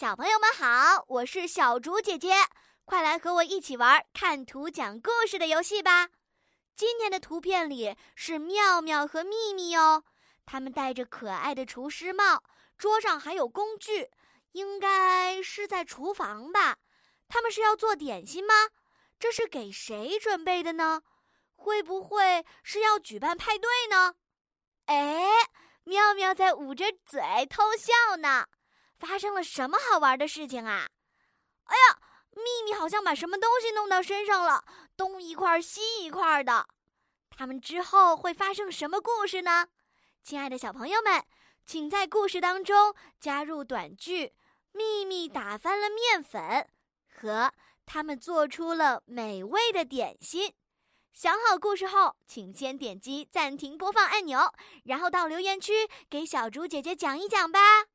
[0.00, 2.32] 小朋友们好，我是小竹姐姐，
[2.86, 6.08] 快来和我一起玩看图讲故事的游戏吧。
[6.74, 10.02] 今天的图片里是妙妙和秘密哦，
[10.46, 12.42] 他们戴着可爱的厨师帽，
[12.78, 14.10] 桌上还有工具，
[14.52, 16.78] 应该是在厨房吧。
[17.28, 18.54] 他们是要做点心吗？
[19.18, 21.02] 这是给谁准备的呢？
[21.56, 24.14] 会不会是要举办派对呢？
[24.86, 25.26] 哎，
[25.84, 28.46] 妙妙在捂着嘴偷笑呢。
[29.00, 30.86] 发生了什么好玩的事情啊？
[31.64, 31.98] 哎呀，
[32.36, 36.68] 秘密好像把什么东西弄到身上了，东一块西一块的。
[37.30, 39.68] 他们之后会发生什么故事呢？
[40.22, 41.24] 亲爱的小朋友们，
[41.64, 44.34] 请在故事当中加入短句
[44.72, 46.68] “秘密打翻了面粉”
[47.08, 47.52] 和
[47.86, 50.52] “他们做出了美味的点心”。
[51.14, 54.52] 想好故事后，请先点击暂停播放按钮，
[54.84, 57.86] 然后到留言区给小猪姐姐讲一讲吧。